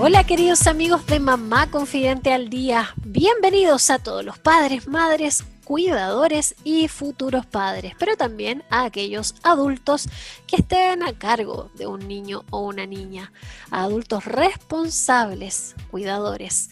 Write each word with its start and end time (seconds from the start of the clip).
Hola 0.00 0.22
queridos 0.22 0.68
amigos 0.68 1.04
de 1.06 1.18
Mamá 1.18 1.72
Confidente 1.72 2.32
al 2.32 2.48
Día, 2.48 2.94
bienvenidos 3.04 3.90
a 3.90 3.98
todos 3.98 4.24
los 4.24 4.38
padres, 4.38 4.86
madres, 4.86 5.42
cuidadores 5.64 6.54
y 6.62 6.86
futuros 6.86 7.46
padres, 7.46 7.94
pero 7.98 8.16
también 8.16 8.62
a 8.70 8.84
aquellos 8.84 9.34
adultos 9.42 10.08
que 10.46 10.54
estén 10.54 11.02
a 11.02 11.14
cargo 11.14 11.72
de 11.74 11.88
un 11.88 12.06
niño 12.06 12.44
o 12.50 12.60
una 12.60 12.86
niña, 12.86 13.32
a 13.72 13.82
adultos 13.82 14.24
responsables, 14.24 15.74
cuidadores. 15.90 16.70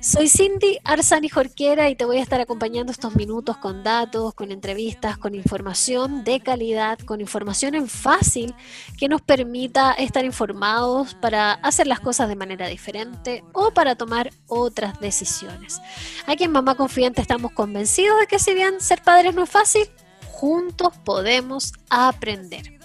Soy 0.00 0.28
Cindy 0.28 0.78
Arzani 0.84 1.28
Jorquera 1.28 1.90
y 1.90 1.96
te 1.96 2.04
voy 2.04 2.18
a 2.18 2.22
estar 2.22 2.40
acompañando 2.40 2.92
estos 2.92 3.16
minutos 3.16 3.56
con 3.56 3.82
datos, 3.82 4.32
con 4.32 4.52
entrevistas, 4.52 5.18
con 5.18 5.34
información 5.34 6.22
de 6.22 6.38
calidad, 6.38 7.00
con 7.00 7.20
información 7.20 7.74
en 7.74 7.88
fácil 7.88 8.54
que 8.96 9.08
nos 9.08 9.22
permita 9.22 9.92
estar 9.94 10.24
informados 10.24 11.14
para 11.14 11.54
hacer 11.54 11.88
las 11.88 11.98
cosas 11.98 12.28
de 12.28 12.36
manera 12.36 12.68
diferente 12.68 13.42
o 13.52 13.72
para 13.72 13.96
tomar 13.96 14.30
otras 14.46 15.00
decisiones. 15.00 15.80
Aquí 16.26 16.44
en 16.44 16.52
Mamá 16.52 16.76
Confidente 16.76 17.20
estamos 17.20 17.50
convencidos 17.50 18.20
de 18.20 18.28
que 18.28 18.38
si 18.38 18.54
bien 18.54 18.80
ser 18.80 19.02
padres 19.02 19.34
no 19.34 19.42
es 19.42 19.50
fácil, 19.50 19.88
juntos 20.30 20.92
podemos 21.04 21.72
aprender. 21.90 22.78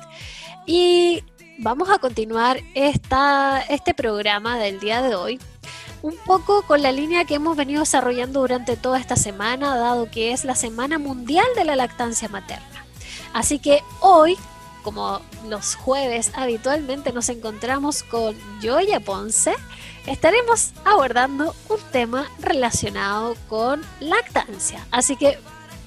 Y 0.66 1.24
vamos 1.60 1.92
a 1.92 2.00
continuar 2.00 2.60
esta, 2.74 3.62
este 3.70 3.94
programa 3.94 4.58
del 4.58 4.80
día 4.80 5.04
de 5.04 5.14
hoy 5.14 5.40
un 6.04 6.18
poco 6.18 6.64
con 6.64 6.84
la 6.84 6.92
línea 6.92 7.24
que 7.26 7.36
hemos 7.36 7.56
venido 7.56 7.80
desarrollando 7.80 8.42
durante 8.42 8.76
toda 8.76 9.00
esta 9.00 9.16
semana, 9.16 9.78
dado 9.78 10.12
que 10.12 10.34
es 10.34 10.44
la 10.44 10.54
Semana 10.54 11.00
Mundial 11.00 11.48
de 11.56 11.64
la 11.64 11.78
Lactancia 11.78 12.28
Materna. 12.28 12.86
Así 13.32 13.58
que 13.58 13.82
hoy, 14.02 14.38
como 14.84 15.22
los 15.48 15.76
jueves 15.76 16.32
habitualmente 16.36 17.14
nos 17.14 17.30
encontramos 17.30 18.04
con 18.04 18.36
Joya 18.62 19.00
Ponce, 19.00 19.54
estaremos 20.06 20.74
abordando 20.84 21.56
un 21.70 21.80
tema 21.94 22.30
relacionado 22.40 23.36
con 23.48 23.82
lactancia. 24.02 24.86
Así 24.92 25.16
que 25.16 25.40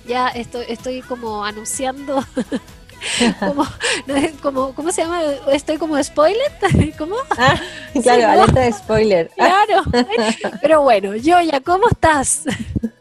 ya 0.06 0.28
estoy, 0.28 0.64
estoy 0.68 1.02
como 1.02 1.44
anunciando 1.44 2.24
como, 4.42 4.74
¿Cómo 4.74 4.92
se 4.92 5.02
llama? 5.02 5.22
¿Estoy 5.52 5.76
como 5.78 6.02
spoiler? 6.02 6.50
¿Cómo? 6.98 7.16
Ah, 7.38 7.60
claro, 8.02 8.28
alerta 8.28 8.60
de 8.60 8.72
spoiler. 8.72 9.30
Claro. 9.36 9.82
Pero 10.62 10.82
bueno, 10.82 11.12
Joya, 11.22 11.60
¿cómo 11.60 11.88
estás? 11.88 12.44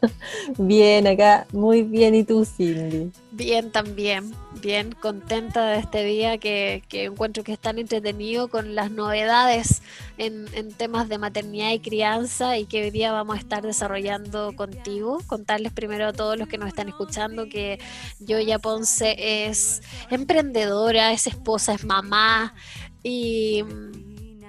Bien, 0.58 1.06
acá, 1.06 1.46
muy 1.52 1.82
bien. 1.82 2.14
¿Y 2.14 2.24
tú, 2.24 2.44
Cindy? 2.44 3.10
Bien, 3.32 3.70
también 3.70 4.32
bien 4.60 4.92
contenta 4.92 5.66
de 5.66 5.78
este 5.78 6.04
día 6.04 6.38
que, 6.38 6.82
encuentro 6.90 7.44
que 7.44 7.52
es 7.52 7.58
tan 7.58 7.78
entretenido 7.78 8.48
con 8.48 8.74
las 8.74 8.90
novedades 8.90 9.82
en, 10.18 10.46
temas 10.76 11.08
de 11.08 11.18
maternidad 11.18 11.70
y 11.70 11.78
crianza 11.78 12.58
y 12.58 12.66
que 12.66 12.84
hoy 12.84 12.90
día 12.90 13.12
vamos 13.12 13.36
a 13.36 13.38
estar 13.38 13.62
desarrollando 13.62 14.54
contigo. 14.54 15.20
Contarles 15.26 15.72
primero 15.72 16.06
a 16.06 16.12
todos 16.12 16.38
los 16.38 16.48
que 16.48 16.58
nos 16.58 16.68
están 16.68 16.88
escuchando 16.88 17.48
que 17.48 17.78
Yoya 18.18 18.58
Ponce 18.58 19.46
es 19.46 19.82
emprendedora, 20.10 21.12
es 21.12 21.26
esposa, 21.26 21.74
es 21.74 21.84
mamá 21.84 22.54
y 23.02 23.62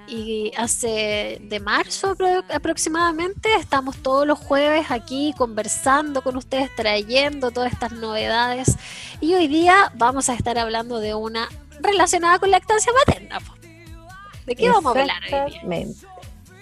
y 0.08 0.52
hace 0.56 1.38
de 1.42 1.60
marzo 1.60 2.16
aproximadamente 2.52 3.54
estamos 3.56 3.96
todos 3.96 4.26
los 4.26 4.38
jueves 4.38 4.90
aquí 4.90 5.34
conversando 5.36 6.22
con 6.22 6.36
ustedes, 6.36 6.74
trayendo 6.74 7.50
todas 7.50 7.72
estas 7.72 7.92
novedades 7.92 8.76
y 9.20 9.34
hoy 9.34 9.48
día 9.48 9.92
vamos 9.96 10.28
a 10.28 10.34
estar 10.34 10.58
hablando 10.58 10.98
de 11.00 11.14
una 11.14 11.48
relacionada 11.80 12.38
con 12.38 12.50
lactancia 12.50 12.92
materna. 12.92 13.38
¿De 14.46 14.56
qué 14.56 14.70
vamos 14.70 14.96
a 14.96 15.00
hablar 15.00 15.22
hoy 15.30 15.52
día? 15.52 15.86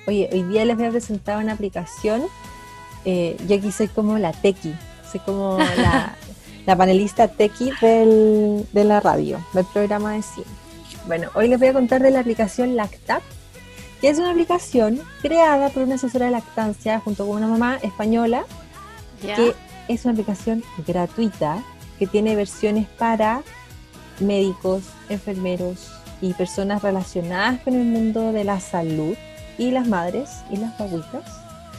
Oye, 0.07 0.29
hoy 0.33 0.43
día 0.45 0.65
les 0.65 0.77
voy 0.77 0.87
a 0.87 0.91
presentar 0.91 1.43
una 1.43 1.53
aplicación. 1.53 2.27
Eh, 3.05 3.37
yo 3.47 3.57
aquí 3.57 3.71
soy 3.73 3.89
como 3.89 4.19
la 4.19 4.33
tequi, 4.33 4.75
soy 5.11 5.21
como 5.21 5.59
la, 5.59 6.17
panelista 6.77 7.29
tequi 7.29 7.71
del, 7.81 8.67
de 8.73 8.85
la 8.85 9.01
radio, 9.01 9.45
del 9.53 9.65
programa 9.67 10.13
de 10.13 10.23
cine. 10.23 10.66
Bueno, 11.07 11.31
hoy 11.35 11.47
les 11.47 11.59
voy 11.61 11.69
a 11.69 11.73
contar 11.73 12.03
de 12.03 12.11
la 12.11 12.19
aplicación 12.19 12.75
Lactap, 12.75 13.23
que 14.01 14.09
es 14.09 14.19
una 14.19 14.31
aplicación 14.31 15.01
creada 15.23 15.69
por 15.69 15.85
una 15.85 15.95
asesora 15.95 16.27
de 16.27 16.33
lactancia 16.33 16.99
junto 16.99 17.27
con 17.27 17.37
una 17.37 17.47
mamá 17.47 17.77
española, 17.77 18.45
que 19.21 19.55
es 19.87 20.05
una 20.05 20.13
aplicación 20.13 20.65
gratuita 20.85 21.63
que 22.01 22.09
tiene 22.09 22.35
versiones 22.35 22.89
para 22.99 23.43
médicos, 24.19 24.83
enfermeros 25.09 25.93
y 26.21 26.33
personas 26.35 26.83
relacionadas 26.83 27.61
con 27.61 27.75
el 27.75 27.85
mundo 27.85 28.33
de 28.33 28.43
la 28.43 28.59
salud 28.59 29.15
y 29.59 29.71
las 29.71 29.87
madres 29.87 30.29
y 30.51 30.57
las 30.57 30.77
babuitas. 30.77 31.23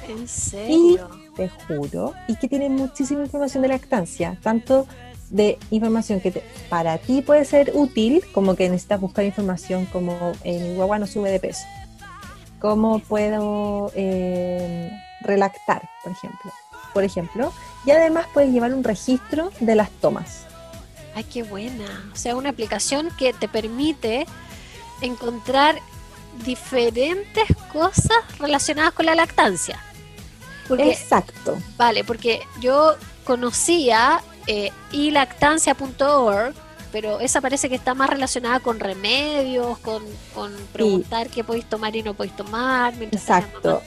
¿En 0.08 0.26
serio? 0.26 1.10
Y 1.12 1.36
te 1.36 1.50
juro, 1.50 2.14
y 2.30 2.38
que 2.38 2.48
tiene 2.48 2.70
muchísima 2.70 3.24
información 3.24 3.62
de 3.62 3.68
lactancia, 3.68 4.38
tanto 4.42 4.88
de 5.30 5.58
información 5.72 6.20
que 6.22 6.44
para 6.70 6.98
ti 6.98 7.22
puede 7.22 7.46
ser 7.46 7.72
útil, 7.74 8.24
como 8.34 8.56
que 8.56 8.70
necesitas 8.70 9.02
buscar 9.02 9.26
información 9.26 9.86
como 9.88 10.34
en 10.44 10.64
mi 10.64 10.76
guagua 10.76 11.00
no 11.00 11.08
sube 11.08 11.30
de 11.32 11.40
peso, 11.40 11.64
cómo 12.60 13.00
puedo 13.00 13.92
eh, 13.96 14.92
relactar, 15.22 15.90
por 16.04 16.12
ejemplo. 16.12 16.52
Por 16.94 17.04
ejemplo, 17.04 17.54
y 17.86 17.92
además 17.92 18.26
puedes 18.34 18.52
llevar 18.52 18.74
un 18.74 18.84
registro 18.84 19.52
de 19.60 19.76
las 19.76 19.92
tomas. 19.92 20.46
Ay, 21.14 21.26
qué 21.26 21.44
buena. 21.44 22.10
O 22.12 22.16
sea, 22.16 22.36
una 22.36 22.50
aplicación 22.50 23.10
que 23.20 23.34
te 23.34 23.48
permite 23.48 24.26
encontrar 25.02 25.80
diferentes 26.46 27.46
cosas 27.72 28.18
relacionadas 28.40 28.94
con 28.94 29.06
la 29.06 29.16
lactancia. 29.16 29.80
Exacto. 30.70 31.58
Vale, 31.78 32.04
porque 32.04 32.42
yo 32.60 32.96
conocía 33.26 34.22
eh, 34.48 34.72
ilactancia.org 34.92 36.54
pero 36.92 37.20
esa 37.20 37.42
parece 37.42 37.68
que 37.70 37.76
está 37.76 37.94
más 37.94 38.10
relacionada 38.10 38.60
con 38.62 38.80
remedios, 38.80 39.78
con, 39.80 40.04
preguntar 40.72 41.28
qué 41.28 41.44
podéis 41.44 41.66
tomar 41.66 41.96
y 41.96 42.02
no 42.02 42.14
podéis 42.14 42.36
tomar 42.36 42.96
mientras 42.96 43.22
Exacto. 43.22 43.82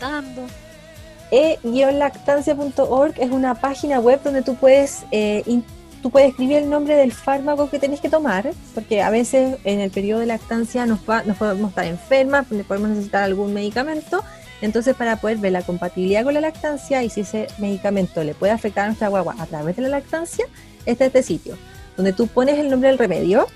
e-lactancia.org 1.30 3.14
es 3.16 3.30
una 3.30 3.54
página 3.54 4.00
web 4.00 4.20
donde 4.22 4.42
tú 4.42 4.54
puedes 4.54 5.04
eh, 5.10 5.62
tú 6.02 6.10
puedes 6.10 6.30
escribir 6.30 6.58
el 6.58 6.70
nombre 6.70 6.94
del 6.96 7.12
fármaco 7.12 7.68
que 7.68 7.78
tenés 7.78 8.00
que 8.00 8.08
tomar, 8.08 8.50
porque 8.74 9.02
a 9.02 9.10
veces 9.10 9.58
en 9.64 9.80
el 9.80 9.90
periodo 9.90 10.20
de 10.20 10.26
lactancia 10.26 10.86
nos, 10.86 11.00
nos 11.26 11.36
podemos 11.36 11.70
estar 11.70 11.84
enfermas, 11.84 12.46
podemos 12.66 12.90
necesitar 12.90 13.22
algún 13.22 13.52
medicamento. 13.52 14.22
Entonces, 14.62 14.94
para 14.94 15.16
poder 15.16 15.38
ver 15.38 15.52
la 15.52 15.62
compatibilidad 15.62 16.24
con 16.24 16.34
la 16.34 16.40
lactancia 16.40 17.02
y 17.02 17.10
si 17.10 17.22
ese 17.22 17.48
medicamento 17.58 18.22
le 18.24 18.34
puede 18.34 18.52
afectar 18.52 18.84
a 18.84 18.86
nuestra 18.88 19.08
guagua 19.08 19.34
a 19.38 19.46
través 19.46 19.76
de 19.76 19.82
la 19.82 19.88
lactancia, 19.88 20.44
está 20.86 21.06
este 21.06 21.22
sitio 21.22 21.56
donde 21.96 22.12
tú 22.14 22.26
pones 22.28 22.58
el 22.58 22.70
nombre 22.70 22.88
del 22.88 22.98
remedio 22.98 23.46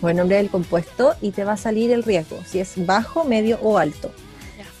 o 0.00 0.08
el 0.08 0.16
nombre 0.16 0.36
del 0.36 0.48
compuesto 0.48 1.14
y 1.20 1.32
te 1.32 1.42
va 1.42 1.54
a 1.54 1.56
salir 1.56 1.90
el 1.90 2.04
riesgo, 2.04 2.38
si 2.46 2.60
es 2.60 2.74
bajo, 2.86 3.24
medio 3.24 3.58
o 3.62 3.78
alto. 3.78 4.12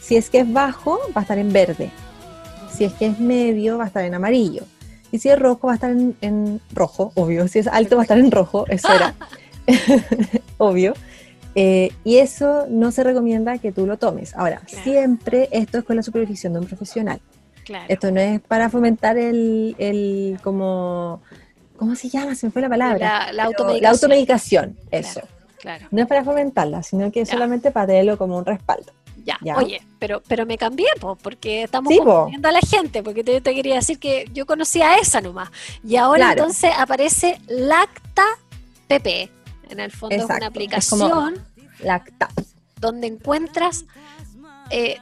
Si 0.00 0.16
es 0.16 0.30
que 0.30 0.40
es 0.40 0.52
bajo, 0.52 0.98
va 1.08 1.20
a 1.20 1.22
estar 1.22 1.38
en 1.38 1.52
verde. 1.52 1.90
Si 2.72 2.84
es 2.84 2.92
que 2.92 3.06
es 3.06 3.18
medio, 3.18 3.78
va 3.78 3.84
a 3.84 3.86
estar 3.88 4.04
en 4.04 4.14
amarillo. 4.14 4.62
Y 5.10 5.18
si 5.18 5.28
es 5.28 5.38
rojo, 5.38 5.66
va 5.66 5.72
a 5.72 5.74
estar 5.74 5.90
en, 5.90 6.60
rojo, 6.72 7.12
obvio. 7.16 7.48
Si 7.48 7.58
es 7.58 7.66
alto, 7.66 7.96
va 7.96 8.02
a 8.02 8.04
estar 8.04 8.18
en 8.18 8.30
rojo, 8.30 8.64
eso 8.68 8.88
era. 8.92 9.14
obvio. 10.58 10.94
Eh, 11.60 11.92
y 12.04 12.18
eso 12.18 12.66
no 12.68 12.92
se 12.92 13.02
recomienda 13.02 13.58
que 13.58 13.72
tú 13.72 13.86
lo 13.86 13.96
tomes. 13.96 14.34
Ahora, 14.36 14.62
siempre 14.66 15.48
esto 15.50 15.78
es 15.78 15.84
con 15.84 15.96
la 15.96 16.02
supervisión 16.02 16.52
de 16.52 16.60
un 16.60 16.66
profesional. 16.66 17.20
Esto 17.88 18.10
no 18.10 18.20
es 18.20 18.40
para 18.40 18.70
fomentar 18.70 19.18
el, 19.18 19.74
el 19.78 20.38
como 20.42 21.20
¿Cómo 21.78 21.94
se 21.94 22.08
llama? 22.08 22.34
Se 22.34 22.46
me 22.46 22.52
fue 22.52 22.60
la 22.60 22.68
palabra. 22.68 23.32
La, 23.32 23.44
automedicación. 23.44 23.82
La 23.82 23.90
automedicación, 23.90 24.76
eso. 24.90 25.20
Claro, 25.58 25.86
No 25.90 26.02
es 26.02 26.08
para 26.08 26.24
fomentarla, 26.24 26.82
sino 26.82 27.10
que 27.10 27.22
es 27.22 27.28
solamente 27.28 27.70
para 27.70 27.86
tenerlo 27.86 28.18
como 28.18 28.36
un 28.36 28.44
respaldo. 28.44 28.92
Ya. 29.24 29.56
oye, 29.56 29.82
pero, 29.98 30.22
pero 30.26 30.46
me 30.46 30.56
cambié, 30.56 30.86
porque 31.22 31.64
estamos 31.64 31.94
confundiendo 31.94 32.48
a 32.48 32.52
la 32.52 32.60
gente, 32.60 33.02
porque 33.02 33.22
te, 33.22 33.42
te, 33.42 33.54
quería 33.54 33.74
decir 33.74 33.98
que 33.98 34.26
yo 34.32 34.46
conocía 34.46 34.96
esa 34.96 35.20
nomás. 35.20 35.50
Y 35.84 35.96
ahora 35.96 36.32
entonces 36.32 36.72
aparece 36.76 37.38
Lacta 37.46 38.24
PP. 38.88 39.30
En 39.68 39.80
el 39.80 39.90
fondo 39.90 40.16
es 40.16 40.24
una 40.24 40.46
aplicación. 40.46 41.34
Lacta. 41.80 42.28
Donde 42.80 43.06
encuentras 43.06 43.84
eh, 44.70 44.98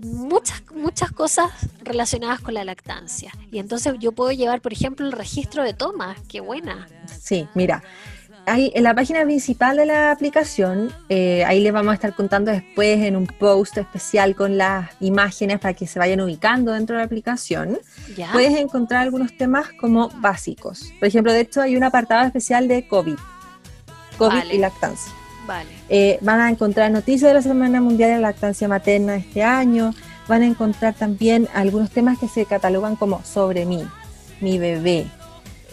muchas, 0.00 0.62
muchas 0.74 1.10
cosas 1.12 1.50
relacionadas 1.82 2.40
con 2.40 2.54
la 2.54 2.64
lactancia. 2.64 3.32
Y 3.50 3.58
entonces 3.58 3.94
yo 3.98 4.12
puedo 4.12 4.32
llevar, 4.32 4.60
por 4.60 4.72
ejemplo, 4.72 5.06
el 5.06 5.12
registro 5.12 5.62
de 5.62 5.74
tomas. 5.74 6.18
Qué 6.28 6.40
buena. 6.40 6.88
Sí, 7.20 7.46
mira, 7.54 7.82
Ahí, 8.46 8.72
en 8.74 8.84
la 8.84 8.94
página 8.94 9.22
principal 9.22 9.76
de 9.76 9.86
la 9.86 10.10
aplicación, 10.10 10.92
eh, 11.08 11.44
ahí 11.44 11.60
les 11.60 11.72
vamos 11.72 11.92
a 11.92 11.94
estar 11.94 12.14
contando 12.14 12.50
después 12.50 12.98
en 13.00 13.14
un 13.16 13.26
post 13.26 13.78
especial 13.78 14.34
con 14.34 14.56
las 14.56 14.90
imágenes 15.00 15.60
para 15.60 15.74
que 15.74 15.86
se 15.86 15.98
vayan 15.98 16.20
ubicando 16.20 16.72
dentro 16.72 16.96
de 16.96 17.02
la 17.02 17.06
aplicación. 17.06 17.78
Puedes 18.32 18.58
encontrar 18.58 19.02
algunos 19.02 19.36
temas 19.36 19.68
como 19.78 20.08
básicos. 20.16 20.92
Por 20.98 21.08
ejemplo, 21.08 21.32
de 21.32 21.40
hecho 21.40 21.60
hay 21.60 21.76
un 21.76 21.84
apartado 21.84 22.26
especial 22.26 22.66
de 22.66 22.88
COVID, 22.88 23.16
COVID 24.18 24.50
y 24.52 24.58
lactancia. 24.58 25.12
Eh, 25.88 26.18
van 26.22 26.40
a 26.40 26.50
encontrar 26.50 26.90
noticias 26.90 27.28
de 27.30 27.34
la 27.34 27.42
Semana 27.42 27.80
Mundial 27.80 28.10
de 28.10 28.16
la 28.16 28.28
Lactancia 28.28 28.68
Materna 28.68 29.16
este 29.16 29.42
año. 29.42 29.94
Van 30.28 30.42
a 30.42 30.46
encontrar 30.46 30.94
también 30.94 31.48
algunos 31.54 31.90
temas 31.90 32.18
que 32.18 32.28
se 32.28 32.46
catalogan 32.46 32.96
como 32.96 33.22
sobre 33.24 33.66
mí, 33.66 33.84
mi 34.40 34.58
bebé, 34.58 35.06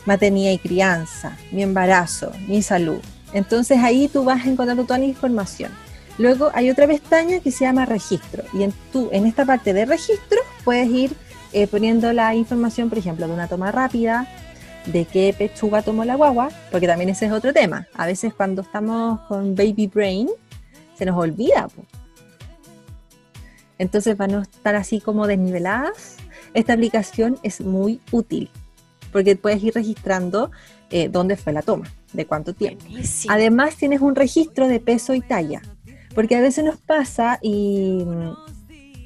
maternidad 0.06 0.52
y 0.52 0.58
crianza, 0.58 1.38
mi 1.52 1.62
embarazo, 1.62 2.32
mi 2.48 2.62
salud. 2.62 3.00
Entonces 3.34 3.78
ahí 3.80 4.08
tú 4.08 4.24
vas 4.24 4.46
encontrando 4.46 4.84
toda 4.84 5.00
la 5.00 5.06
información. 5.06 5.72
Luego 6.18 6.50
hay 6.56 6.72
otra 6.72 6.88
pestaña 6.88 7.40
que 7.40 7.52
se 7.52 7.66
llama 7.66 7.86
registro 7.86 8.44
y 8.54 8.64
en, 8.64 8.74
tú, 8.92 9.10
en 9.12 9.28
esta 9.28 9.46
parte 9.46 9.74
de 9.74 9.86
registro 9.86 10.40
puedes 10.64 10.90
ir 10.90 11.16
eh, 11.54 11.68
poniendo 11.68 12.12
la 12.14 12.34
información, 12.34 12.90
por 12.90 12.98
ejemplo, 12.98 13.28
de 13.28 13.34
una 13.34 13.48
toma 13.48 13.72
rápida, 13.72 14.28
de 14.88 15.06
qué 15.06 15.34
pechuga 15.38 15.82
tomó 15.82 16.04
la 16.06 16.16
guagua, 16.16 16.50
porque 16.72 16.88
también 16.88 17.10
ese 17.10 17.28
es 17.28 17.32
otro 17.32 17.54
tema. 17.54 17.88
A 17.94 18.06
veces 18.06 18.34
cuando 18.34 18.62
estamos 18.62 19.20
con 19.22 19.56
baby 19.56 19.88
brain 19.88 20.30
se 20.98 21.06
nos 21.06 21.18
olvida. 21.18 21.68
Entonces 23.78 24.18
van 24.18 24.34
a 24.36 24.42
estar 24.42 24.76
así 24.76 25.00
como 25.00 25.28
desniveladas. 25.28 26.18
Esta 26.54 26.74
aplicación 26.74 27.38
es 27.44 27.62
muy 27.62 28.00
útil 28.12 28.50
porque 29.12 29.36
puedes 29.36 29.64
ir 29.64 29.74
registrando 29.74 30.52
eh, 30.90 31.10
dónde 31.10 31.38
fue 31.38 31.54
la 31.54 31.62
toma, 31.62 31.88
de 32.14 32.26
cuánto 32.26 32.54
tiempo. 32.54 32.86
Además 33.30 33.76
tienes 33.76 34.02
un 34.02 34.16
registro 34.16 34.68
de 34.68 34.80
peso 34.80 35.14
y 35.14 35.22
talla, 35.22 35.62
porque 36.16 36.36
a 36.36 36.42
veces 36.42 36.64
nos 36.64 36.78
pasa 36.78 37.40
y 37.42 38.04
mm, 38.06 38.32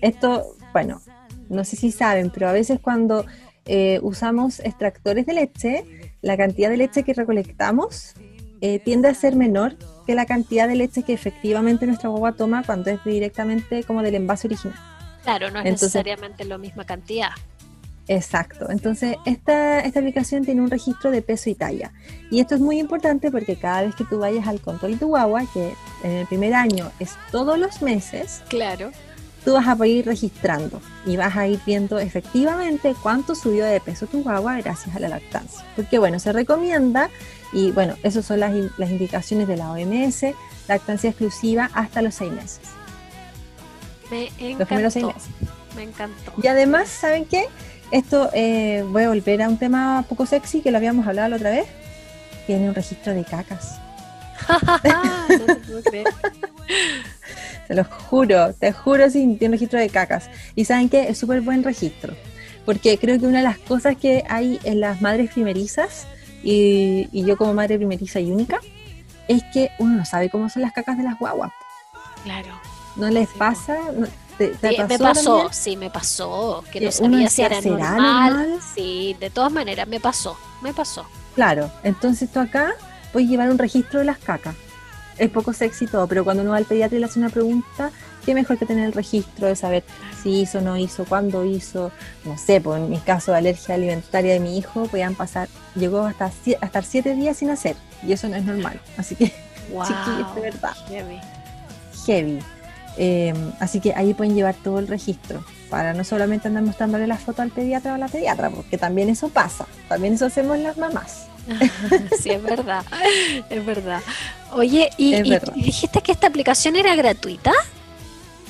esto, 0.01 0.55
bueno, 0.73 1.01
no 1.49 1.63
sé 1.63 1.75
si 1.75 1.91
saben, 1.91 2.29
pero 2.29 2.49
a 2.49 2.51
veces 2.51 2.79
cuando 2.81 3.25
eh, 3.65 3.99
usamos 4.01 4.59
extractores 4.59 5.25
de 5.25 5.33
leche, 5.33 5.85
la 6.21 6.37
cantidad 6.37 6.69
de 6.69 6.77
leche 6.77 7.03
que 7.03 7.13
recolectamos 7.13 8.13
eh, 8.61 8.79
tiende 8.79 9.07
a 9.07 9.13
ser 9.13 9.35
menor 9.35 9.75
que 10.05 10.15
la 10.15 10.25
cantidad 10.25 10.67
de 10.67 10.75
leche 10.75 11.03
que 11.03 11.13
efectivamente 11.13 11.85
nuestra 11.87 12.09
guagua 12.09 12.33
toma 12.33 12.63
cuando 12.63 12.89
es 12.89 13.03
directamente 13.03 13.83
como 13.83 14.03
del 14.03 14.15
envase 14.15 14.47
original. 14.47 14.77
Claro, 15.23 15.51
no 15.51 15.59
es 15.59 15.65
necesariamente 15.65 16.45
la 16.45 16.57
misma 16.57 16.85
cantidad. 16.85 17.31
Exacto. 18.07 18.69
Entonces, 18.69 19.15
esta, 19.25 19.79
esta 19.79 19.99
aplicación 19.99 20.43
tiene 20.43 20.61
un 20.61 20.69
registro 20.69 21.11
de 21.11 21.21
peso 21.21 21.49
y 21.49 21.55
talla. 21.55 21.91
Y 22.29 22.39
esto 22.39 22.55
es 22.55 22.61
muy 22.61 22.79
importante 22.79 23.31
porque 23.31 23.55
cada 23.55 23.83
vez 23.83 23.95
que 23.95 24.03
tú 24.03 24.19
vayas 24.19 24.47
al 24.47 24.59
control 24.59 24.93
de 24.93 24.97
tu 24.97 25.07
guagua, 25.07 25.43
que 25.53 25.73
en 26.03 26.11
el 26.11 26.27
primer 26.27 26.53
año 26.53 26.91
es 26.99 27.15
todos 27.31 27.57
los 27.57 27.81
meses, 27.81 28.43
claro. 28.49 28.91
Tú 29.43 29.53
vas 29.53 29.67
a 29.67 29.75
poder 29.75 29.91
ir 29.91 30.05
registrando 30.05 30.81
y 31.05 31.17
vas 31.17 31.35
a 31.35 31.47
ir 31.47 31.59
viendo 31.65 31.99
efectivamente 31.99 32.95
cuánto 33.01 33.35
subió 33.35 33.65
de 33.65 33.79
peso 33.79 34.07
tu 34.07 34.23
guagua 34.23 34.57
gracias 34.61 34.95
a 34.95 34.99
la 34.99 35.09
lactancia. 35.09 35.65
Porque 35.75 35.97
bueno, 35.97 36.19
se 36.19 36.31
recomienda, 36.31 37.09
y 37.53 37.71
bueno, 37.71 37.95
esas 38.03 38.25
son 38.25 38.39
las, 38.39 38.53
las 38.77 38.89
indicaciones 38.89 39.47
de 39.47 39.57
la 39.57 39.71
OMS, 39.71 40.25
lactancia 40.67 41.09
exclusiva 41.09 41.69
hasta 41.73 42.01
los 42.01 42.15
seis 42.15 42.31
meses. 42.31 42.61
Me 44.09 44.27
encantó. 44.27 44.59
Los 44.59 44.67
primeros 44.67 44.93
seis 44.93 45.05
meses. 45.05 45.29
Me 45.75 45.83
encantó. 45.83 46.33
Y 46.41 46.47
además, 46.47 46.89
¿saben 46.89 47.25
qué? 47.25 47.45
Esto, 47.91 48.29
eh, 48.33 48.85
voy 48.87 49.03
a 49.03 49.09
volver 49.09 49.41
a 49.41 49.49
un 49.49 49.57
tema 49.57 50.05
poco 50.07 50.25
sexy 50.25 50.61
que 50.61 50.71
lo 50.71 50.77
habíamos 50.77 51.07
hablado 51.07 51.29
la 51.29 51.35
otra 51.35 51.49
vez. 51.49 51.67
Tiene 52.47 52.69
un 52.69 52.75
registro 52.75 53.13
de 53.13 53.23
cacas. 53.23 53.79
no 54.83 55.81
te 57.71 57.75
los 57.75 57.87
juro, 57.87 58.53
te 58.53 58.73
juro, 58.73 59.09
sí, 59.09 59.37
tiene 59.39 59.45
un 59.45 59.51
registro 59.53 59.79
de 59.79 59.87
cacas. 59.87 60.29
Y 60.55 60.65
saben 60.65 60.89
que 60.89 61.07
es 61.07 61.17
súper 61.17 61.39
buen 61.39 61.63
registro. 61.63 62.13
Porque 62.65 62.97
creo 62.97 63.17
que 63.17 63.25
una 63.25 63.37
de 63.37 63.45
las 63.45 63.59
cosas 63.59 63.95
que 63.95 64.25
hay 64.27 64.59
en 64.65 64.81
las 64.81 65.01
madres 65.01 65.31
primerizas, 65.31 66.05
y, 66.43 67.07
yo 67.13 67.37
como 67.37 67.53
madre 67.53 67.77
primeriza 67.77 68.19
y 68.19 68.29
única, 68.29 68.59
es 69.29 69.41
que 69.53 69.69
uno 69.79 69.95
no 69.95 70.03
sabe 70.03 70.29
cómo 70.29 70.49
son 70.49 70.63
las 70.63 70.73
cacas 70.73 70.97
de 70.97 71.03
las 71.03 71.17
guaguas. 71.17 71.53
Claro. 72.25 72.49
¿No 72.97 73.09
les 73.09 73.29
pasa? 73.29 73.77
me 74.37 74.99
pasó, 74.99 75.47
sí, 75.53 75.77
me 75.77 75.89
pasó, 75.89 76.65
que 76.73 76.81
no 76.81 76.91
sabía 76.91 77.29
si 77.29 77.41
era 77.41 77.61
normal. 77.61 78.59
Sí, 78.75 79.15
de 79.17 79.29
todas 79.29 79.51
maneras, 79.53 79.87
me 79.87 80.01
pasó, 80.01 80.37
me 80.61 80.73
pasó. 80.73 81.05
Claro, 81.35 81.71
entonces 81.83 82.29
tú 82.29 82.41
acá 82.41 82.73
puedes 83.13 83.29
llevar 83.29 83.49
un 83.49 83.57
registro 83.57 83.99
de 83.99 84.05
las 84.07 84.17
cacas. 84.17 84.55
Es 85.17 85.29
poco 85.29 85.53
sexy 85.53 85.87
todo, 85.87 86.07
pero 86.07 86.23
cuando 86.23 86.43
uno 86.43 86.51
va 86.51 86.57
al 86.57 86.65
pediatra 86.65 86.97
y 86.97 86.99
le 86.99 87.05
hace 87.05 87.19
una 87.19 87.29
pregunta, 87.29 87.91
qué 88.25 88.33
mejor 88.33 88.57
que 88.57 88.65
tener 88.65 88.85
el 88.85 88.93
registro 88.93 89.47
de 89.47 89.55
saber 89.55 89.83
si 90.21 90.41
hizo, 90.41 90.61
no 90.61 90.77
hizo, 90.77 91.05
cuándo 91.05 91.45
hizo, 91.45 91.91
no 92.25 92.37
sé, 92.37 92.61
pues 92.61 92.81
en 92.81 92.89
mi 92.89 92.97
caso 92.99 93.31
de 93.31 93.39
alergia 93.39 93.75
alimentaria 93.75 94.33
de 94.33 94.39
mi 94.39 94.57
hijo, 94.57 94.85
podían 94.85 95.15
pasar, 95.15 95.47
llegó 95.75 96.01
hasta, 96.01 96.31
hasta 96.61 96.81
siete 96.81 97.15
días 97.15 97.37
sin 97.37 97.49
hacer, 97.49 97.75
y 98.03 98.13
eso 98.13 98.27
no 98.29 98.35
es 98.35 98.45
normal. 98.45 98.79
Así 98.97 99.15
que, 99.15 99.33
wow, 99.71 99.85
chiquillos, 99.85 100.35
de 100.35 100.41
verdad. 100.41 100.73
Heavy. 100.87 101.19
Heavy. 102.05 102.39
Eh, 102.97 103.33
así 103.59 103.79
que 103.79 103.93
ahí 103.95 104.13
pueden 104.13 104.35
llevar 104.35 104.55
todo 104.55 104.79
el 104.79 104.87
registro 104.87 105.45
para 105.69 105.93
no 105.93 106.03
solamente 106.03 106.49
andar 106.49 106.63
mostrándole 106.63 107.07
la 107.07 107.17
foto 107.17 107.41
al 107.41 107.49
pediatra 107.49 107.93
o 107.93 107.95
a 107.95 107.97
la 107.97 108.09
pediatra, 108.09 108.49
porque 108.49 108.77
también 108.77 109.09
eso 109.09 109.29
pasa, 109.29 109.65
también 109.87 110.15
eso 110.15 110.25
hacemos 110.25 110.59
las 110.59 110.77
mamás. 110.77 111.27
sí, 112.21 112.29
es 112.29 112.43
verdad, 112.43 112.83
es 113.49 113.65
verdad. 113.65 114.01
Oye, 114.53 114.89
y, 114.97 115.21
dijiste 115.55 116.01
que 116.01 116.11
esta 116.11 116.27
aplicación 116.27 116.75
era 116.75 116.95
gratuita? 116.95 117.53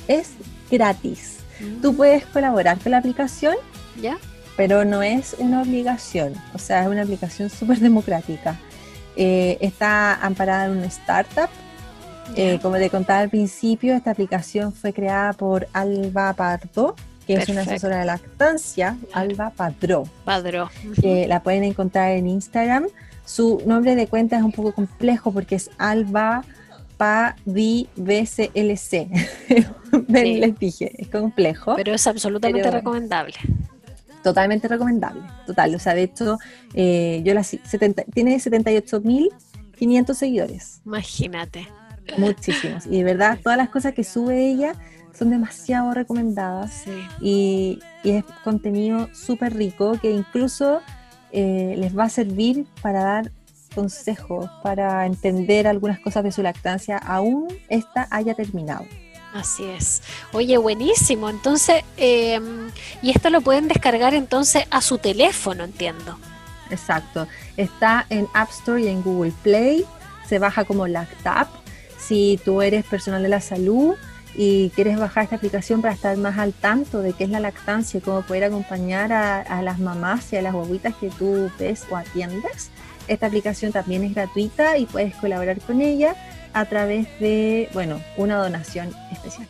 Es 0.07 0.31
gratis. 0.69 1.38
Tú 1.81 1.94
mm. 1.94 1.95
puedes 1.95 2.25
colaborar 2.25 2.80
con 2.80 2.92
la 2.92 2.98
aplicación, 2.98 3.56
¿ya? 4.01 4.18
Pero 4.57 4.83
no 4.86 5.01
es 5.03 5.36
una 5.38 5.62
obligación, 5.62 6.33
o 6.53 6.57
sea, 6.57 6.83
es 6.83 6.88
una 6.88 7.03
aplicación 7.03 7.50
súper 7.50 7.80
democrática. 7.80 8.59
Eh, 9.15 9.57
está 9.62 10.15
amparada 10.15 10.65
en 10.65 10.71
una 10.71 10.88
startup 10.88 11.50
eh, 12.36 12.59
como 12.62 12.77
te 12.77 12.89
contaba 12.89 13.19
al 13.19 13.30
principio, 13.30 13.94
esta 13.94 14.12
aplicación 14.12 14.74
fue 14.74 14.94
creada 14.94 15.33
por 15.33 15.68
Alba 15.74 16.33
Pardo, 16.33 16.95
que 17.26 17.34
es 17.34 17.50
una 17.50 17.62
asesora 17.62 18.00
de 18.00 18.06
lactancia, 18.06 18.98
Alba 19.13 19.51
Padró. 19.51 20.04
Padró. 20.25 20.70
la 21.04 21.44
pueden 21.44 21.63
encontrar 21.63 22.12
en 22.12 22.28
Instagram. 22.28 22.88
Su 23.25 23.62
nombre 23.66 23.96
de 23.96 24.08
cuenta 24.08 24.38
es 24.38 24.44
un 24.44 24.51
poco 24.51 24.74
complejo 24.74 25.32
porque 25.32 25.56
es 25.56 25.70
Alba 25.78 26.44
Padi 26.98 27.88
BCLC. 27.96 29.08
Les 30.08 30.60
dije, 30.60 30.92
es 30.98 31.08
complejo. 31.08 31.75
Pero 31.75 31.94
es 31.94 32.06
absolutamente 32.06 32.70
recomendable. 32.70 33.36
Totalmente 34.24 34.68
recomendable. 34.68 35.24
Total. 35.48 35.74
O 35.74 35.80
sea, 35.80 35.96
de 35.96 36.04
hecho, 36.04 36.38
eh, 36.74 37.22
yo 37.24 37.34
la 37.34 37.44
70, 37.44 38.04
tiene 38.13 38.36
78.500 38.36 40.13
seguidores. 40.13 40.82
Imagínate. 40.86 41.68
Muchísimos. 42.18 42.86
Y 42.86 42.98
de 42.98 43.04
verdad, 43.04 43.40
todas 43.42 43.58
las 43.58 43.70
cosas 43.70 43.94
que 43.94 44.04
sube 44.04 44.51
ella 44.51 44.74
son 45.13 45.30
demasiado 45.30 45.94
recomendadas. 45.94 46.84
Y, 47.22 47.80
es 48.03 48.24
contenido 48.44 49.10
súper 49.13 49.56
rico 49.56 50.00
que 50.01 50.10
incluso 50.10 50.82
eh, 51.32 51.75
les 51.77 51.96
va 51.96 52.06
a 52.06 52.10
servir 52.10 52.65
para 52.82 53.03
dar 53.03 53.32
consejos, 53.75 54.50
para 54.63 55.06
entender 55.06 55.68
algunas 55.68 56.00
cosas 56.00 56.24
de 56.24 56.32
su 56.32 56.41
lactancia, 56.41 56.98
aún 56.98 57.48
esta 57.70 58.08
haya 58.10 58.34
terminado. 58.34 58.86
Así 59.34 59.63
es. 59.65 60.01
Oye, 60.34 60.58
buenísimo. 60.58 61.30
Entonces, 61.30 61.84
em, 61.96 62.70
y 63.01 63.12
esto 63.12 63.30
lo 63.30 63.41
pueden 63.41 63.68
descargar 63.68 64.13
entonces 64.13 64.65
a 64.72 64.82
su 64.82 64.98
teléfono, 64.98 65.63
entiendo. 65.63 66.18
Exacto. 66.70 67.27
Está 67.56 68.06
en 68.10 68.27
App 68.34 68.50
Store 68.50 68.82
y 68.82 68.88
en 68.88 69.03
Google 69.03 69.34
Play. 69.44 69.86
Se 70.27 70.39
baja 70.39 70.65
como 70.65 70.88
Lactap 70.88 71.50
si 71.98 72.39
tú 72.44 72.62
eres 72.62 72.84
personal 72.86 73.22
de 73.22 73.30
la 73.30 73.41
salud 73.41 73.96
y 74.36 74.70
quieres 74.72 74.98
bajar 74.98 75.26
esta 75.26 75.36
aplicación 75.36 75.82
para 75.82 75.94
estar 75.94 76.16
más 76.18 76.38
al 76.38 76.54
tanto 76.54 77.00
de 77.00 77.14
qué 77.14 77.26
es 77.26 77.30
la 77.30 77.40
lactancia 77.40 77.98
y 77.98 78.02
cómo 78.02 78.22
poder 78.22 78.46
acompañar 78.46 79.12
a, 79.12 79.62
las 79.62 79.80
mamás 79.80 80.32
y 80.34 80.38
a 80.38 80.42
las 80.42 80.54
guaguitas 80.54 80.96
que 80.96 81.10
tú 81.10 81.52
ves 81.60 81.86
o 81.90 81.96
atiendes, 81.96 82.72
esta 83.08 83.28
aplicación 83.28 83.72
también 83.72 84.04
es 84.04 84.16
gratuita 84.16 84.78
y 84.78 84.86
puedes 84.86 85.16
colaborar 85.16 85.60
con 85.62 85.82
ella 85.82 86.16
a 86.54 86.66
través 86.66 87.08
de, 87.20 87.70
bueno, 87.74 88.02
una 88.18 88.38
donación 88.38 88.94
especial. 89.12 89.48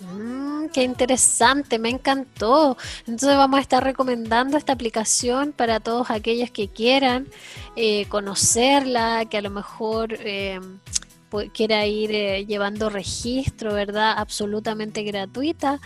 Mm, 0.00 0.66
qué 0.72 0.82
interesante, 0.82 1.78
me 1.78 1.90
encantó. 1.90 2.76
Entonces 3.06 3.36
vamos 3.36 3.58
a 3.58 3.60
estar 3.60 3.82
recomendando 3.82 4.56
esta 4.56 4.72
aplicación 4.72 5.52
para 5.52 5.80
todos 5.80 6.10
aquellos 6.10 6.50
que 6.50 6.68
quieran 6.68 7.28
eh, 7.76 8.06
conocerla, 8.06 9.24
que 9.26 9.38
a 9.38 9.42
lo 9.42 9.50
mejor... 9.50 10.14
Eh, 10.20 10.60
quiera 11.52 11.86
ir 11.86 12.10
eh, 12.12 12.46
llevando 12.46 12.90
registro, 12.90 13.74
¿verdad? 13.74 14.14
Absolutamente 14.16 15.02
gratuita. 15.02 15.80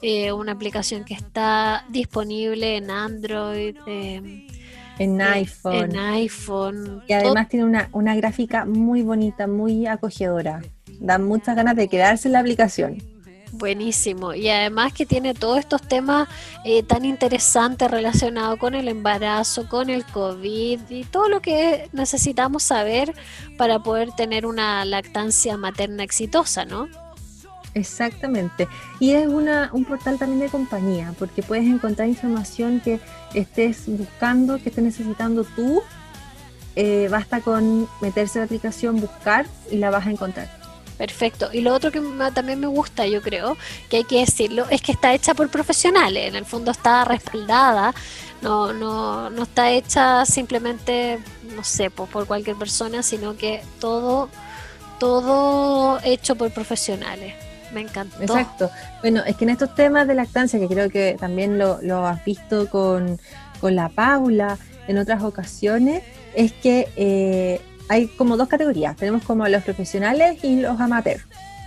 Eh, 0.00 0.32
una 0.32 0.52
aplicación 0.52 1.04
que 1.04 1.14
está 1.14 1.84
disponible 1.88 2.76
en 2.76 2.90
Android. 2.90 3.76
Em, 3.86 4.46
en 4.98 5.20
iPhone. 5.20 5.74
En 5.74 5.96
iPhone. 5.96 7.02
Y 7.08 7.12
además 7.12 7.48
tiene 7.48 7.64
una, 7.64 7.88
una 7.92 8.14
gráfica 8.16 8.64
muy 8.64 9.02
bonita, 9.02 9.46
muy 9.46 9.86
acogedora. 9.86 10.62
Da 11.00 11.18
muchas 11.18 11.56
ganas 11.56 11.76
de 11.76 11.88
quedarse 11.88 12.28
en 12.28 12.32
la 12.32 12.40
aplicación. 12.40 13.11
Buenísimo. 13.62 14.34
Y 14.34 14.48
además 14.48 14.92
que 14.92 15.06
tiene 15.06 15.34
todos 15.34 15.60
estos 15.60 15.82
temas 15.82 16.28
eh, 16.64 16.82
tan 16.82 17.04
interesantes 17.04 17.88
relacionados 17.88 18.58
con 18.58 18.74
el 18.74 18.88
embarazo, 18.88 19.68
con 19.68 19.88
el 19.88 20.04
COVID 20.04 20.80
y 20.90 21.04
todo 21.04 21.28
lo 21.28 21.40
que 21.40 21.88
necesitamos 21.92 22.64
saber 22.64 23.14
para 23.56 23.78
poder 23.78 24.10
tener 24.16 24.46
una 24.46 24.84
lactancia 24.84 25.56
materna 25.56 26.02
exitosa, 26.02 26.64
¿no? 26.64 26.88
Exactamente. 27.74 28.66
Y 28.98 29.12
es 29.12 29.28
una, 29.28 29.70
un 29.72 29.84
portal 29.84 30.18
también 30.18 30.40
de 30.40 30.48
compañía, 30.48 31.14
porque 31.16 31.44
puedes 31.44 31.64
encontrar 31.64 32.08
información 32.08 32.80
que 32.80 32.98
estés 33.32 33.84
buscando, 33.86 34.58
que 34.60 34.70
estés 34.70 34.82
necesitando 34.82 35.44
tú. 35.44 35.84
Eh, 36.74 37.06
basta 37.12 37.40
con 37.40 37.86
meterse 38.00 38.40
en 38.40 38.40
la 38.40 38.46
aplicación, 38.46 39.00
buscar 39.00 39.46
y 39.70 39.76
la 39.76 39.90
vas 39.90 40.08
a 40.08 40.10
encontrar. 40.10 40.61
Perfecto. 40.98 41.48
Y 41.52 41.60
lo 41.60 41.74
otro 41.74 41.90
que 41.90 42.00
también 42.34 42.60
me 42.60 42.66
gusta, 42.66 43.06
yo 43.06 43.22
creo, 43.22 43.56
que 43.88 43.98
hay 43.98 44.04
que 44.04 44.20
decirlo, 44.20 44.66
es 44.70 44.82
que 44.82 44.92
está 44.92 45.14
hecha 45.14 45.34
por 45.34 45.48
profesionales. 45.48 46.28
En 46.28 46.36
el 46.36 46.44
fondo 46.44 46.70
está 46.70 47.04
respaldada, 47.04 47.94
no, 48.40 48.72
no, 48.72 49.30
no 49.30 49.42
está 49.42 49.70
hecha 49.70 50.24
simplemente, 50.26 51.18
no 51.56 51.64
sé, 51.64 51.90
por, 51.90 52.08
por 52.08 52.26
cualquier 52.26 52.56
persona, 52.56 53.02
sino 53.02 53.36
que 53.36 53.62
todo, 53.80 54.28
todo 54.98 55.98
hecho 56.04 56.36
por 56.36 56.50
profesionales. 56.52 57.34
Me 57.72 57.80
encantó. 57.80 58.22
Exacto. 58.22 58.70
Bueno, 59.00 59.22
es 59.26 59.36
que 59.36 59.44
en 59.44 59.50
estos 59.50 59.74
temas 59.74 60.06
de 60.06 60.14
lactancia, 60.14 60.58
que 60.58 60.68
creo 60.68 60.90
que 60.90 61.16
también 61.18 61.58
lo, 61.58 62.06
has 62.06 62.22
visto 62.24 62.68
con, 62.68 63.18
con 63.60 63.74
la 63.74 63.88
Paula 63.88 64.58
en 64.88 64.98
otras 64.98 65.22
ocasiones, 65.22 66.02
es 66.34 66.52
que 66.52 66.88
eh, 66.96 67.60
hay 67.92 68.06
como 68.08 68.36
dos 68.36 68.48
categorías. 68.48 68.96
Tenemos 68.96 69.22
como 69.22 69.46
los 69.48 69.62
profesionales 69.62 70.42
y 70.42 70.60
los 70.60 70.80
amateurs. 70.80 71.24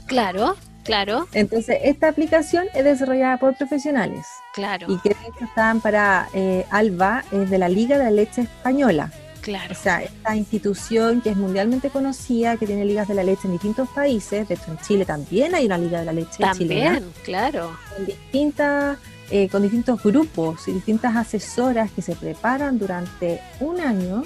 Claro, 0.08 0.56
claro. 0.84 1.28
Entonces, 1.34 1.78
esta 1.84 2.08
aplicación 2.08 2.66
es 2.74 2.84
desarrollada 2.84 3.38
por 3.38 3.56
profesionales. 3.56 4.26
Claro. 4.54 4.88
Y 4.90 4.98
que 5.00 5.10
de 5.10 5.28
hecho 5.28 5.46
están 5.46 5.82
para 5.82 6.28
eh, 6.34 6.66
ALBA, 6.72 7.24
es 7.32 7.50
de 7.50 7.58
la 7.60 7.70
Liga 7.70 7.98
de 7.98 8.06
la 8.06 8.12
Leche 8.12 8.42
Española. 8.42 9.12
Claro. 9.42 9.74
O 9.74 9.76
sea, 9.76 10.02
esta 10.02 10.36
institución 10.36 11.22
que 11.22 11.30
es 11.30 11.38
mundialmente 11.38 11.92
conocida, 11.92 12.58
que 12.58 12.66
tiene 12.66 12.84
ligas 12.84 13.08
de 13.08 13.14
la 13.14 13.24
leche 13.24 13.42
en 13.46 13.52
distintos 13.52 13.88
países, 13.90 14.48
de 14.48 14.56
hecho 14.56 14.72
en 14.72 14.80
Chile 14.80 15.06
también 15.06 15.54
hay 15.54 15.68
una 15.68 15.78
liga 15.78 16.00
de 16.00 16.06
la 16.06 16.14
leche. 16.14 16.38
También, 16.40 17.06
claro. 17.24 17.78
Con, 17.96 18.08
distintas, 18.08 18.98
eh, 19.30 19.48
con 19.50 19.62
distintos 19.62 20.02
grupos 20.02 20.68
y 20.68 20.72
distintas 20.72 21.16
asesoras 21.16 21.92
que 21.92 22.02
se 22.02 22.16
preparan 22.16 22.80
durante 22.80 23.40
un 23.60 23.80
año 23.82 24.24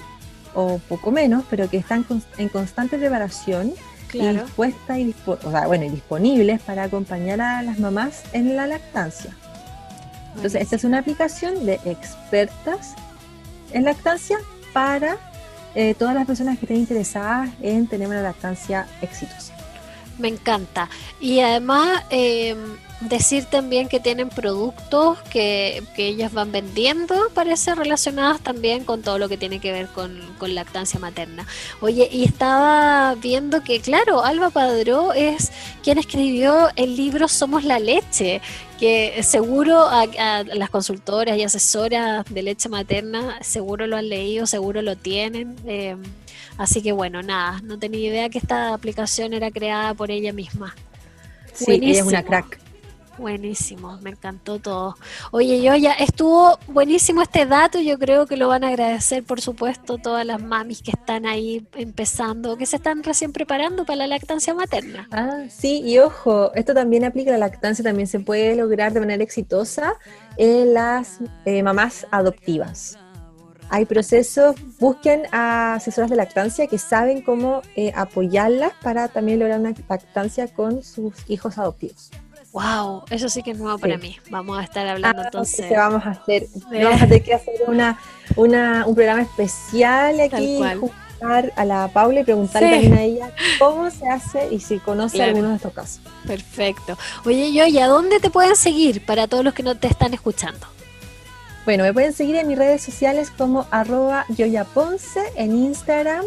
o 0.54 0.80
poco 0.80 1.12
menos, 1.12 1.44
pero 1.50 1.70
que 1.70 1.78
están 1.78 2.06
en 2.38 2.50
constante 2.50 2.98
preparación 2.98 3.74
y 4.14 4.28
dispuestas 4.28 4.98
y, 4.98 5.16
bueno, 5.68 5.86
y 5.86 5.90
disponibles 5.90 6.62
para 6.62 6.84
acompañar 6.84 7.42
a 7.42 7.62
las 7.62 7.80
mamás 7.80 8.24
en 8.34 8.56
la 8.56 8.68
lactancia. 8.68 9.36
Entonces, 10.36 10.62
esta 10.62 10.76
es 10.76 10.84
una 10.84 11.00
aplicación 11.00 11.66
de 11.66 11.76
expertas 11.86 12.96
en 13.72 13.84
lactancia 13.84 14.38
para 14.74 15.18
eh, 15.76 15.94
todas 15.94 16.16
las 16.16 16.26
personas 16.26 16.58
que 16.58 16.66
estén 16.66 16.78
interesadas 16.78 17.50
en 17.62 17.88
tener 17.88 18.08
una 18.08 18.22
lactancia 18.22 18.88
exitosa. 19.02 19.54
Me 20.18 20.28
encanta. 20.28 20.90
Y 21.20 21.40
además, 21.40 22.04
eh, 22.10 22.56
decir 23.02 23.46
también 23.46 23.88
que 23.88 24.00
tienen 24.00 24.30
productos 24.30 25.20
que, 25.32 25.84
ellas 25.98 26.34
van 26.34 26.52
vendiendo, 26.52 27.16
parece 27.34 27.76
relacionados 27.76 28.42
también 28.42 28.84
con 28.84 29.02
todo 29.02 29.18
lo 29.20 29.30
que 29.30 29.38
tiene 29.38 29.60
que 29.60 29.72
ver 29.72 29.88
con, 29.88 30.28
lactancia 30.54 31.00
materna. 31.00 31.46
Oye, 31.82 32.10
y 32.12 32.24
estaba 32.24 33.16
viendo 33.16 33.64
que, 33.64 33.80
claro, 33.82 34.24
Alba 34.24 34.50
Padró 34.50 35.14
es 35.14 35.52
quien 35.84 35.98
escribió 35.98 36.70
el 36.76 36.96
libro 36.96 37.28
Somos 37.28 37.64
la 37.64 37.80
leche, 37.80 38.42
que 38.80 39.22
seguro 39.24 39.88
a, 39.88 40.06
las 40.44 40.70
consultoras 40.70 41.38
y 41.38 41.44
asesoras 41.44 42.26
de 42.30 42.42
leche 42.42 42.70
materna 42.70 43.38
seguro 43.42 43.86
lo 43.88 43.98
han 43.98 44.10
leído, 44.10 44.48
seguro 44.48 44.82
lo 44.82 44.96
tienen. 44.96 45.56
Eh, 45.66 45.98
así 46.58 46.82
que 46.82 46.94
bueno, 46.94 47.22
nada, 47.22 47.62
no 47.64 47.78
tenía 47.78 48.10
idea 48.10 48.30
que 48.30 48.40
esta 48.40 48.74
aplicación 48.74 49.34
era 49.34 49.52
creada 49.52 49.94
por 49.94 50.10
ella 50.10 50.34
misma. 50.34 50.76
Sí, 51.54 51.74
ella 51.74 52.00
es 52.00 52.06
una 52.06 52.24
crack. 52.24 52.69
Buenísimo, 53.20 53.98
me 54.02 54.12
encantó 54.12 54.60
todo. 54.60 54.96
Oye, 55.32 55.62
yo 55.62 55.76
ya 55.76 55.92
estuvo 55.92 56.58
buenísimo 56.68 57.22
este 57.22 57.46
dato, 57.46 57.80
yo 57.82 58.00
creo 58.00 58.26
que 58.26 58.38
lo 58.38 58.48
van 58.48 58.64
a 58.64 58.70
agradecer, 58.70 59.26
por 59.26 59.42
supuesto, 59.42 59.98
todas 59.98 60.26
las 60.26 60.42
mamis 60.42 60.82
que 60.82 60.92
están 60.92 61.26
ahí 61.26 61.68
empezando, 61.76 62.56
que 62.56 62.66
se 62.66 62.78
están 62.78 63.04
recién 63.04 63.34
preparando 63.34 63.84
para 63.84 63.98
la 63.98 64.08
lactancia 64.08 64.54
materna. 64.54 65.08
Ah, 65.12 65.44
sí, 65.50 65.82
y 65.84 66.00
ojo, 66.00 66.54
esto 66.56 66.74
también 66.74 67.04
aplica 67.04 67.32
a 67.32 67.34
la 67.34 67.48
lactancia, 67.48 67.84
también 67.84 68.08
se 68.08 68.22
puede 68.22 68.56
lograr 68.56 68.94
de 68.94 69.02
manera 69.02 69.22
exitosa 69.22 69.96
en 70.38 70.74
las 70.74 71.20
eh, 71.44 71.62
mamás 71.62 72.08
adoptivas. 72.12 72.98
Hay 73.72 73.86
procesos, 73.86 74.56
busquen 74.80 75.24
a 75.32 75.76
asesoras 75.76 76.10
de 76.10 76.16
lactancia 76.16 76.68
que 76.68 76.78
saben 76.80 77.22
cómo 77.22 77.62
eh, 77.76 77.92
apoyarlas 77.96 78.72
para 78.82 79.10
también 79.10 79.40
lograr 79.40 79.60
una 79.60 79.76
lactancia 79.88 80.48
con 80.48 80.82
sus 80.84 81.14
hijos 81.28 81.58
adoptivos. 81.58 82.10
Wow, 82.52 83.04
eso 83.12 83.30
sí 83.30 83.44
que 83.44 83.52
es 83.52 83.60
nuevo 83.60 83.78
para 83.78 83.98
mí. 83.98 84.18
Vamos 84.30 84.58
a 84.58 84.64
estar 84.64 84.88
hablando 84.88 85.22
ah, 85.22 85.26
entonces. 85.26 85.70
Vamos 85.70 86.04
a 86.06 86.12
hacer, 86.12 86.48
vamos 86.72 87.02
a 87.02 87.06
tener 87.08 87.24
que 87.24 87.34
hacer 87.34 87.56
una, 87.68 88.00
una, 88.36 88.86
un 88.88 88.96
programa 88.96 89.22
especial 89.22 90.20
aquí, 90.20 90.60
juntar 90.80 91.54
a 91.56 91.66
la 91.66 91.88
Paula 91.90 92.22
y 92.22 92.24
preguntarle 92.24 92.72
también 92.72 92.94
a 92.94 93.02
ella 93.04 93.32
cómo 93.60 93.92
se 93.92 94.08
hace 94.08 94.48
y 94.52 94.60
si 94.60 94.80
conoce 94.80 95.22
algunos 95.22 95.52
de 95.52 95.56
estos 95.58 95.74
casos. 95.74 96.02
Perfecto. 96.26 96.98
Oye, 97.26 97.54
yo, 97.54 97.66
¿y 97.68 97.78
a 97.78 97.88
dónde 97.88 98.20
te 98.20 98.32
pueden 98.32 98.56
seguir 98.56 99.06
para 99.06 99.28
todos 99.28 99.44
los 99.44 99.54
que 99.54 99.62
no 99.62 99.76
te 99.76 99.88
están 99.88 100.14
escuchando? 100.16 100.66
Bueno, 101.66 101.84
me 101.84 101.94
pueden 101.94 102.14
seguir 102.14 102.36
en 102.38 102.48
mis 102.48 102.58
redes 102.58 102.82
sociales 102.82 103.30
como 103.30 103.68
arroba 103.70 104.26
yoyaponce 104.30 105.22
en 105.36 105.56
Instagram 105.56 106.26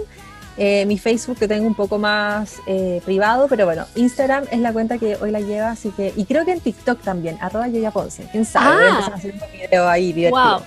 eh, 0.56 0.84
mi 0.86 0.98
Facebook 0.98 1.38
que 1.38 1.48
tengo 1.48 1.66
un 1.66 1.74
poco 1.74 1.98
más 1.98 2.56
eh, 2.66 3.00
privado, 3.04 3.48
pero 3.48 3.64
bueno, 3.64 3.86
Instagram 3.94 4.44
es 4.50 4.60
la 4.60 4.72
cuenta 4.72 4.98
que 4.98 5.16
hoy 5.16 5.30
la 5.30 5.40
lleva, 5.40 5.70
así 5.70 5.90
que, 5.90 6.12
y 6.16 6.24
creo 6.24 6.44
que 6.44 6.52
en 6.52 6.60
TikTok 6.60 7.00
también, 7.00 7.38
arroba 7.40 7.68
Yoya 7.68 7.90
Ponce, 7.90 8.28
quién 8.30 8.44
sabe, 8.44 8.84
ah. 8.88 9.10
a 9.12 9.14
hacer 9.14 9.34
un 9.34 9.40
video 9.52 9.88
ahí 9.88 10.12
divertido. 10.12 10.62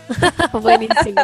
Wow, 0.53 0.61
buenísimo. 0.61 1.21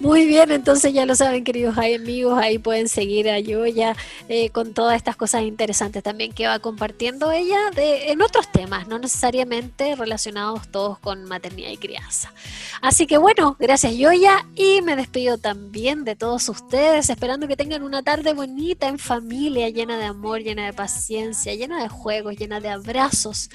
Muy 0.00 0.26
bien, 0.26 0.50
entonces 0.52 0.92
ya 0.92 1.06
lo 1.06 1.14
saben, 1.14 1.44
queridos 1.44 1.76
amigos, 1.76 2.38
ahí 2.38 2.58
pueden 2.58 2.88
seguir 2.88 3.28
a 3.28 3.38
Yoya 3.38 3.96
eh, 4.28 4.50
con 4.50 4.74
todas 4.74 4.96
estas 4.96 5.16
cosas 5.16 5.42
interesantes 5.42 6.02
también 6.02 6.32
que 6.32 6.46
va 6.46 6.58
compartiendo 6.58 7.32
ella 7.32 7.70
de, 7.74 8.12
en 8.12 8.22
otros 8.22 8.50
temas, 8.52 8.86
no 8.88 8.98
necesariamente 8.98 9.96
relacionados 9.96 10.68
todos 10.68 10.98
con 10.98 11.24
maternidad 11.24 11.70
y 11.70 11.76
crianza. 11.76 12.32
Así 12.80 13.06
que 13.06 13.18
bueno, 13.18 13.56
gracias 13.58 13.96
Yoya 13.96 14.46
y 14.54 14.82
me 14.82 14.96
despido 14.96 15.38
también 15.38 16.04
de 16.04 16.16
todos 16.16 16.48
ustedes, 16.48 17.10
esperando 17.10 17.48
que 17.48 17.56
tengan 17.56 17.82
una 17.88 18.02
tarde 18.02 18.34
bonita 18.34 18.86
en 18.86 18.98
familia, 18.98 19.70
llena 19.70 19.96
de 19.96 20.04
amor, 20.04 20.42
llena 20.42 20.66
de 20.66 20.74
paciencia, 20.74 21.54
llena 21.54 21.82
de 21.82 21.88
juegos, 21.88 22.36
llena 22.36 22.60
de 22.60 22.68
abrazos 22.68 23.50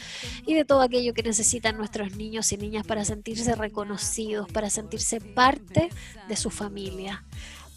y 0.45 0.55
de 0.55 0.65
todo 0.65 0.81
aquello 0.81 1.13
que 1.13 1.21
necesitan 1.21 1.77
nuestros 1.77 2.15
niños 2.15 2.51
y 2.51 2.57
niñas 2.57 2.85
para 2.85 3.05
sentirse 3.05 3.55
reconocidos, 3.55 4.51
para 4.51 4.71
sentirse 4.71 5.21
parte 5.21 5.89
de 6.27 6.35
su 6.35 6.49
familia. 6.49 7.23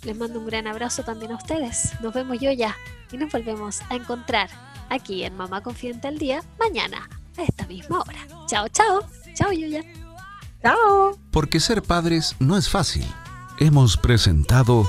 Les 0.02 0.16
mando 0.16 0.38
un 0.40 0.46
gran 0.46 0.66
abrazo 0.66 1.02
también 1.04 1.32
a 1.32 1.36
ustedes. 1.36 1.92
Nos 2.00 2.14
vemos 2.14 2.40
yo 2.40 2.50
ya 2.50 2.74
y 3.12 3.18
nos 3.18 3.30
volvemos 3.30 3.82
a 3.90 3.94
encontrar 3.94 4.48
aquí 4.88 5.24
en 5.24 5.36
Mamá 5.36 5.62
Confidente 5.62 6.08
al 6.08 6.18
Día 6.18 6.42
mañana 6.58 7.08
a 7.36 7.42
esta 7.42 7.66
misma 7.66 8.00
hora. 8.00 8.26
Chao, 8.46 8.66
chao. 8.68 9.06
Chao, 9.34 9.52
Yuya. 9.52 9.84
Chao. 10.62 11.18
Porque 11.30 11.60
ser 11.60 11.82
padres 11.82 12.34
no 12.38 12.56
es 12.56 12.70
fácil. 12.70 13.04
Hemos 13.58 13.96
presentado 13.98 14.88